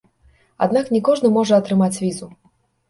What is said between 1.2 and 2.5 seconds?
можа атрымаць візу.